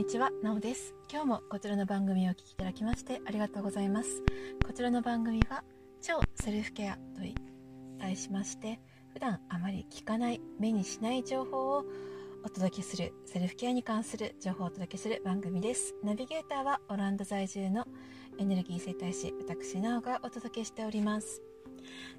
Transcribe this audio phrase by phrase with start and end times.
[0.00, 0.94] にちは、なおです。
[1.12, 4.22] 今日もこちらの番組をお聞きいただきましてありがとうございます。
[4.66, 5.62] こちらの番組は、
[6.00, 7.00] 超セルフケアと
[7.98, 8.80] 題しまして、
[9.12, 11.84] 普段あまり聞かない、目にしない情報を
[12.42, 15.94] お届けする、セルフケアに関する情報をお届けする番組です。
[16.02, 17.86] ナビゲーターはオランダ在住の
[18.38, 21.42] エネルギー生態師、私、なおがお届けしております。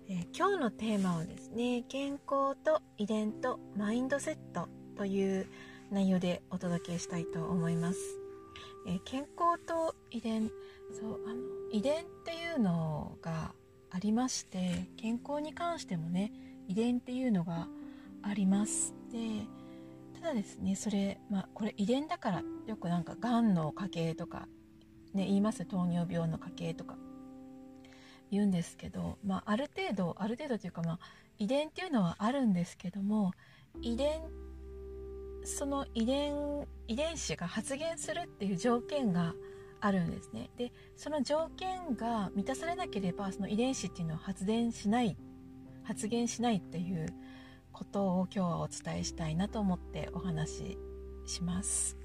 [0.08, 5.48] えー今日のテーマはですね、健康と遺伝とマインドセットという
[5.92, 8.00] 内容でお届けしたいと思います。
[8.88, 10.50] えー健康と遺伝。
[11.00, 11.42] そうあの
[11.72, 13.54] 遺伝っていうのが
[13.90, 16.32] ありまして健康に関してもね
[16.68, 17.68] 遺伝っていうのが
[18.24, 18.94] あります。
[19.12, 19.46] で
[20.20, 24.48] ただですねそれ、まあ、これ遺伝だからよくなんかがんの家系とか、
[25.14, 25.66] ね、言います？
[25.66, 26.96] 糖尿病の家系とか。
[28.32, 31.00] 言うんですけど、まあ、ある程度ある程度というか、まあ、
[31.38, 33.34] 遺伝っていうのはあるんですけども
[33.82, 34.22] 遺伝
[35.44, 39.34] その遺伝遺伝子が発現するっていう条件が
[39.80, 40.50] あるんですね。
[40.58, 45.18] でその条件が満たされなければその遺伝子っていうのは発電しない
[45.84, 47.08] 発現しないっていう
[47.72, 50.78] ことを今日はお伝えしたいなと思ってお話し
[51.26, 51.98] します。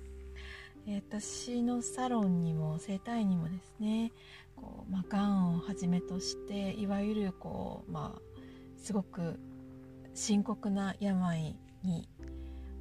[0.89, 4.13] え私のサロンにも整体にもですね
[4.55, 8.21] こう、まあ、がんをはじめとしていわゆるこう、まあ、
[8.79, 9.41] すごく
[10.15, 12.09] 深刻な病に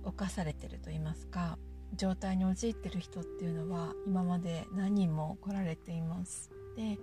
[0.06, 1.58] 侵されてると言いますか
[1.96, 6.52] 状態に陥ってる人っていうのは今まで何人も来られています。
[6.76, 6.98] で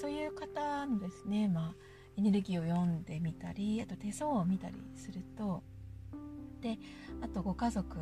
[0.00, 1.74] そういう方のですね、まあ、
[2.16, 5.62] エネルギーを読んでみたりあと手相を見たりすると
[6.60, 6.78] で
[7.20, 7.96] あとご家族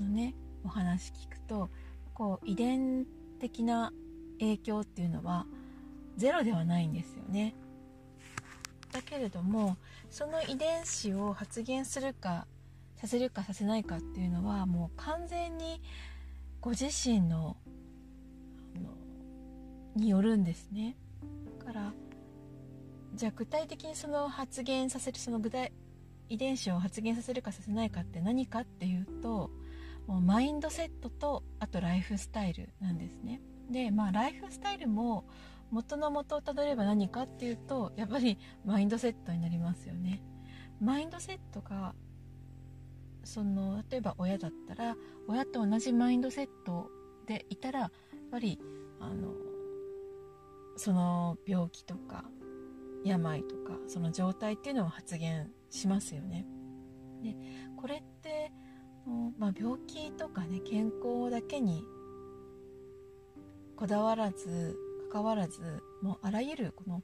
[0.00, 1.70] のねお話聞くと
[2.12, 3.06] こう遺伝
[3.38, 3.92] 的な
[4.40, 5.46] 影響っていうのは
[6.16, 7.54] ゼロではないんですよね。
[8.92, 9.76] だけれども
[10.08, 12.46] その遺伝子を発現するか
[13.04, 15.82] させるかさせないかっていうのはもう完全に
[16.62, 17.58] ご自身の
[19.94, 20.96] によるんですね。
[21.58, 21.92] だから
[23.14, 25.70] じゃあ具体的にその発現させるその具体
[26.30, 29.50] 遺伝子を発現させるかさせないかって何かっていうと
[30.06, 33.42] もうマインドセットとあとライフスタイルなんですね。
[33.70, 35.26] でまあライフスタイルも
[35.70, 40.22] 元の元をたどれば何かっていうとやっぱりマインドセットになりますよね。
[40.80, 41.94] マインドセットが
[43.24, 44.96] その例えば親だったら
[45.28, 46.90] 親と同じマインドセット
[47.26, 47.90] でいたらやっ
[48.30, 48.58] ぱり
[49.00, 49.32] あの
[50.76, 52.24] その病気とか
[53.04, 56.46] 病とかその状態っていうのを発現しますよね。
[57.22, 57.36] で
[57.76, 58.52] これって、
[59.38, 61.84] まあ、病気とかね健康だけに
[63.76, 64.76] こだわらず
[65.12, 67.02] 関わらずもうあらゆるこの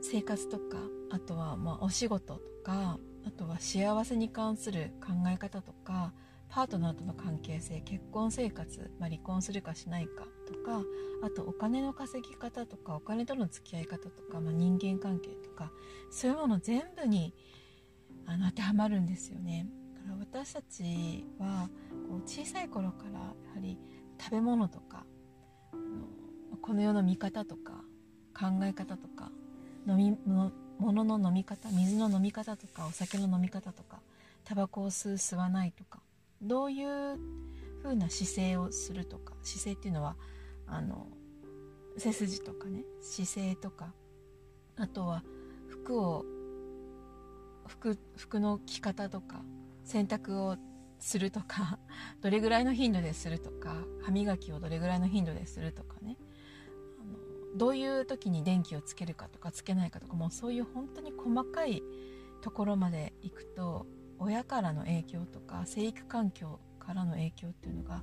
[0.00, 0.78] 生活とか
[1.10, 6.12] あとはまお仕事とかあとは幸せに関する考え方とか
[6.48, 10.82] パートナーとの関係性結婚生活、まあ、離婚するかしないかとか
[11.22, 15.72] あとお金の稼ぎ方とかお金との付き合い方とか、まあ、人間関係とか
[16.10, 17.34] そういうもの全部に
[18.26, 19.66] あの当てはまるんですよね。
[19.94, 21.70] だから私たちは
[22.08, 23.78] こう小さい頃からやはり
[24.20, 25.06] 食べ物とか
[26.60, 27.82] この世の見方とか
[28.38, 29.30] 考え方とか
[29.88, 34.00] 飲み物物の飲み方水の飲み方とかお酒の飲み方とか
[34.44, 36.00] タバコを吸う吸わないとか
[36.40, 37.18] どういう
[37.82, 40.16] 風な姿勢をするとか姿勢っていうのは
[40.66, 41.06] あの
[41.98, 43.92] 背筋とかね姿勢とか
[44.76, 45.22] あとは
[45.68, 46.24] 服を
[47.66, 49.42] 服服の着方とか
[49.84, 50.56] 洗濯を
[50.98, 51.78] するとか
[52.20, 56.16] どれぐらいの頻度でするとか歯磨きをどれぐらいの頻度でするとかね。
[57.54, 61.82] どういう時に電気をつけるかとかつけないかとかもうそういう本当に細かい
[62.40, 63.86] ところまで行くと
[64.18, 68.02] 親からの影響とか生育環境からの影響っていうのが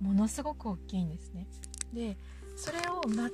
[0.00, 1.46] ものすごく大きいんですね。
[1.92, 2.16] で
[2.56, 3.30] それを全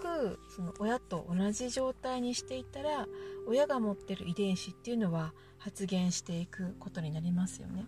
[0.00, 3.06] くその親と同じ状態にしていたら
[3.46, 7.86] 親が持ってる遺伝子っていうのは発現していくことになりますよね。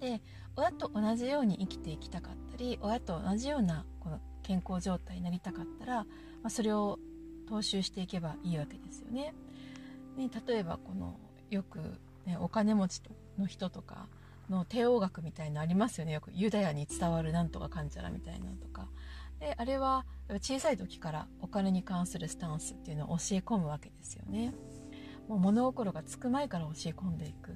[0.00, 0.20] で
[0.56, 6.06] 親と同じように生きていきたかったり親と同じようなこの健康状態になりたかったら、ま
[6.44, 6.98] あ、それを
[7.48, 9.34] 踏襲していけばいいわけですよね。
[10.16, 11.18] ね例えばこの
[11.50, 11.78] よく、
[12.26, 13.02] ね、お金持ち
[13.38, 14.08] の人とか
[14.48, 16.12] の帝王学みたいなのありますよね。
[16.12, 18.88] よくユダヤに伝わるなんとかかんちゃらみたいなとか。
[19.38, 20.06] であれは
[20.40, 24.54] 小さい時からお金に関するスタンスっていうのを教え込むわけですよね。
[25.28, 27.50] もう物心がつく前から教え込んでいく、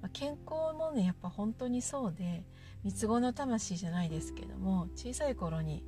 [0.00, 2.44] まあ、健康もねやっぱ本当にそうで
[2.84, 5.84] 三つ子の魂じゃないですけども小さい頃に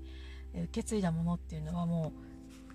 [0.55, 2.12] 受け継いだものっていうのはも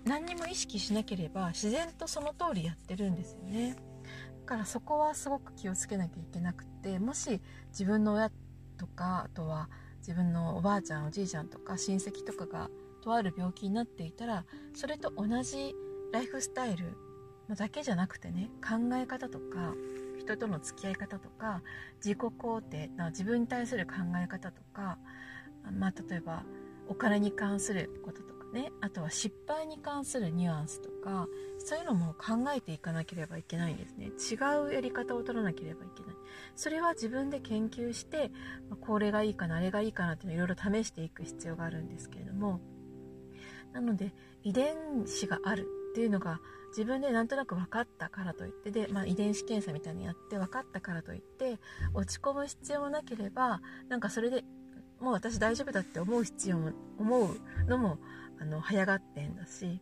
[0.04, 3.76] う何にも意識しなければ自然とその通りやってるんですよね。
[4.46, 7.40] だからそこはすごく気をつけなきゃいけなくてもし
[7.70, 8.30] 自分の親
[8.78, 9.68] とかあとは
[9.98, 12.70] 自分のおばあちゃんおじいちゃんとか親戚とかが
[13.02, 14.44] とある病気になっていたら
[14.74, 15.74] それと同じ
[16.12, 16.96] ライフスタイル
[17.54, 19.74] だけじゃなくてね考え方とか
[20.18, 21.62] 人との付き合い方とか
[21.96, 24.98] 自己肯定自分に対する考え方とか、
[25.72, 26.42] まあ、例えば
[26.88, 28.72] お金に関することとかね。
[28.80, 31.28] あとは失敗に関するニュアンスとか。
[31.58, 34.06] そういうのも考えていかなければいけないんですね。
[34.06, 34.36] 違
[34.68, 36.14] うやり方を取らなければいけない。
[36.54, 38.30] それは自分で研究して
[38.80, 42.60] これがいいかなあれがいいかなっていうのをいろいろ試していく必要があるんですけれども。
[43.72, 51.58] なので遺伝子があるっていうのが自分でなんとなく分かったからといってで、まあ、遺伝子検査みたいにやって分かったからといって
[51.94, 54.44] 落ち込む必要もなければなんかそれで
[55.00, 57.98] もう私大丈夫だって思う必要も思うのも
[58.40, 59.80] あの早がってんだし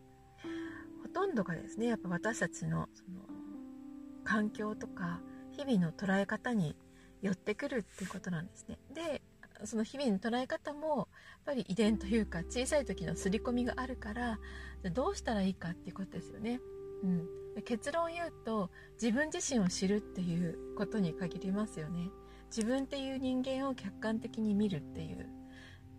[1.03, 3.21] ほとんどがですねやっぱ私たちのその
[4.23, 5.21] 環境とか
[5.51, 6.75] 日々の捉え方に
[7.21, 8.77] 寄ってくるっていうことなんですね。
[8.93, 9.21] で
[9.63, 11.07] その日々の捉え方もやっ
[11.45, 14.37] ぱり遺伝というか小さい時の刷り込みがあるから
[14.93, 16.59] どうしたらいいかっていうことですよね。
[17.03, 18.69] うん、結論を言うと
[19.01, 22.09] 自分自身を知るっていうことに限りますよね。
[22.55, 25.27] 自分っていう人間を客観的に見るっていう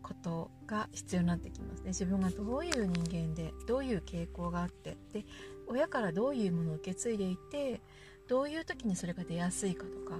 [0.02, 1.88] ことが必要になってきますね。
[1.88, 5.26] 自分がどういう人間でどういう傾向があってで
[5.66, 7.82] 親からどういうものを受け継いでいて
[8.26, 10.16] どういう時にそれが出やすいかとか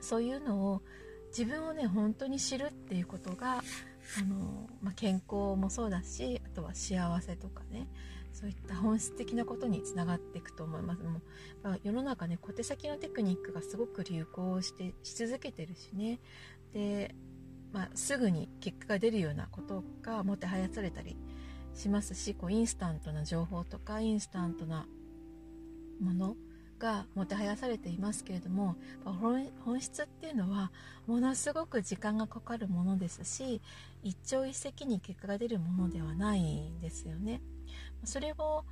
[0.00, 0.82] そういうのを
[1.28, 3.62] 自分をね本当に知るっていうことが
[4.20, 7.88] あの、まあ、健康もそうだしあとは幸せとかね
[8.32, 11.02] そういった本質的なことにつながっていくと思います。
[11.02, 11.22] もう、
[11.62, 16.18] ま、世の中ね小手先のテクニックがすごく流行してし続けてるしね。
[16.72, 17.14] で
[17.72, 21.16] まあ、すぐに結果が出るようなことがもてはやされたり
[21.74, 24.86] しますしこうインスタントな情報とかインスタントな
[26.00, 26.36] もの
[26.82, 28.74] がもてはやされていますけれども
[29.04, 30.72] 本質っていうのは
[31.06, 33.62] ものすごく時間がかかるものですし
[34.02, 37.40] 一朝一夕に結果が出るものではないんですよね。
[38.02, 38.64] それを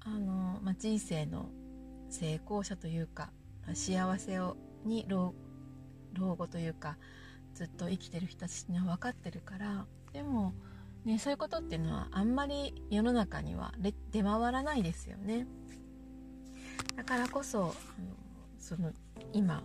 [0.00, 1.48] あの、まあ、人生の
[2.08, 3.30] 成功者というか
[3.74, 5.34] 幸せをに老
[6.36, 6.96] 後というか
[7.54, 10.54] ずっと生きてる人たちには分かってるからでも、
[11.04, 13.74] ね、そういうことっていうのはあんまり世の中には
[14.12, 15.48] 出回らないですよね
[16.96, 17.72] だからこそあの
[18.58, 18.92] その
[19.32, 19.62] 今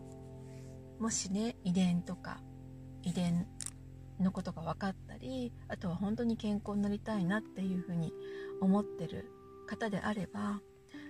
[1.00, 2.42] もしね遺伝とか
[3.04, 3.48] 遺伝
[4.20, 8.14] のことが分かったりあとは本当に健康になりたいなっていうふうに
[8.62, 9.32] 思ってる
[9.68, 10.62] 方であれば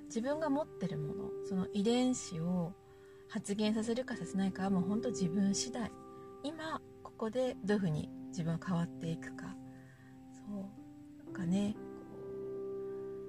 [0.06, 2.74] 自分が持ってるものその遺伝子を
[3.30, 5.92] 発現させるかさせないかはもう本当自分次第。
[6.44, 9.56] 今ここでどういうふうに自分は変わっていくか。
[10.34, 11.26] そう。
[11.26, 11.76] なんかね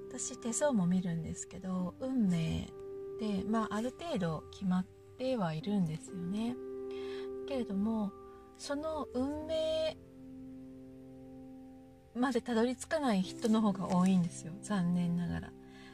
[0.09, 2.67] 私手相も見るんですけど運命
[3.21, 4.85] で、まあ、ある程度決まっ
[5.19, 6.55] てはいるんですよね。
[7.47, 8.11] けれども
[8.57, 9.95] その運命
[12.15, 14.53] までたどり着かない人の方が多いんですよ。
[14.63, 15.53] 残念ながら。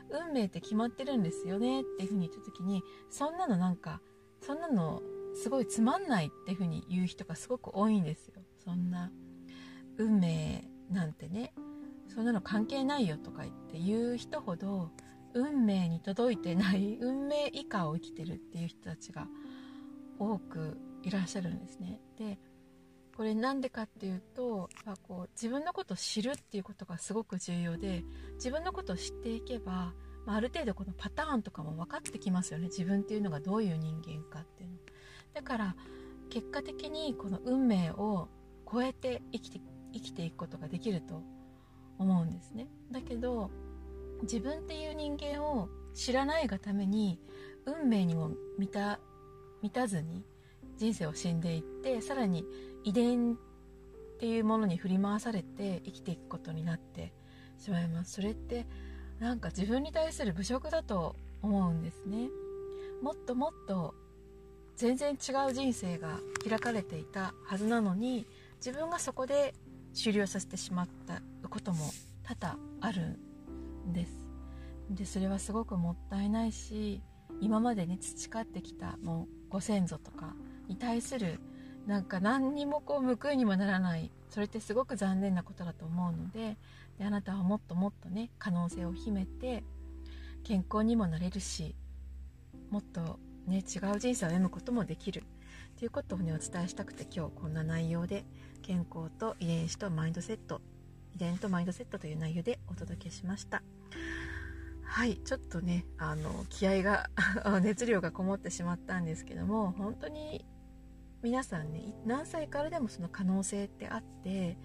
[0.09, 3.99] 運命って決まってるんですよねっていうふうに言った時にそんなのなんか
[4.39, 5.01] そんなの
[5.35, 8.41] すごいつまんないっていう風に言う人がすごく多いんですよ。
[8.63, 9.11] そんな
[9.97, 11.53] 運命なんてね
[12.07, 14.91] そんなの関係ないよとか言って言う人ほど
[15.37, 19.27] 運命に届いてない 運命以下を生きてるっていう人たちが
[20.19, 22.01] 多くいらっしゃるんですね。
[22.17, 22.39] で
[23.15, 28.03] これなんでかっていうとやこう自分のことを知るっていうことがすごく重要で
[28.35, 29.95] 自分のことを知っていけば、
[30.27, 32.67] まあ、ある程度このパターンとかも分かってきますよね。
[32.67, 34.77] 自分っていうのがどういう人間かっていうの。
[35.33, 35.75] だから
[36.29, 38.27] 結果的にこの運命を
[38.71, 39.61] 超えて生きて
[39.93, 41.23] 生きていくことができると
[41.97, 42.67] 思うんですね。
[42.91, 43.49] だけど
[44.23, 47.19] 自分っていう人間を知らないがために
[47.65, 48.99] 運命にも満た
[49.61, 50.23] 満たずに
[50.77, 52.45] 人生を死んでいってさらに
[52.83, 53.37] 遺伝っ
[54.19, 57.13] ていうものに振り回されて生きていくことになって
[57.59, 58.13] しまいます。
[58.13, 58.65] それって
[59.19, 62.29] なんか自分に対する侮辱だと思うんですね。
[63.01, 63.95] もっともっと
[64.75, 69.53] 全然違う人生が開かれていたはずなのに自分がそこで
[69.93, 71.91] 終了させてしまったことも
[72.23, 73.26] 多々あるん
[73.93, 74.23] です。
[74.89, 77.01] でそれはすごくもったいないし
[77.41, 80.33] 今までに培ってきたもうご先祖とか
[80.67, 81.39] に対する
[81.85, 86.57] なんか何にもこう報いにもならないそれってすごく残念なことだと思うので
[86.97, 89.63] であなたはもっともっとね可能性を秘めて
[90.43, 91.75] 健康にもなれるし
[92.69, 95.23] もっとね、違う人生を歩むこともできる。
[95.79, 98.25] ということをねお伝えしたくて今日こんな内容で
[98.63, 100.59] 健康と遺伝子とマインドセット
[101.15, 103.61] 遺伝とマインドセットという内容でお届けしました。
[104.87, 107.09] はいちょっとねあの気合が
[107.61, 110.45] 熱量がこもってしまったんですけども本当に
[111.21, 114.57] 皆さんね何歳からでもその可能性ってあって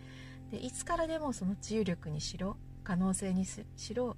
[0.50, 3.64] でいつからでもその治癒力にしろ可能性にし
[3.94, 4.16] ろ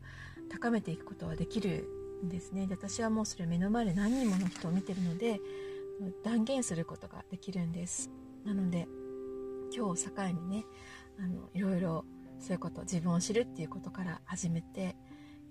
[0.50, 1.88] 高めていくことはできる
[2.24, 2.66] んですね。
[2.66, 5.40] で私はもうそれ目の前で何人もの人を見てるので
[6.22, 8.10] 断言することができるんです。
[8.44, 8.86] なので
[9.74, 10.64] 今日を境にね
[11.18, 12.04] あのいろいろ
[12.40, 14.96] そういうこと自分を知るっていうことから始めて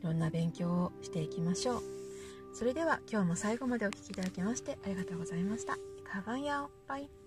[0.03, 1.83] いろんな勉強をしていきましょう。
[2.53, 5.77] それでは今日も最後までお聴きいただきましてありがとうございました。
[6.03, 7.22] カバンヤオバイ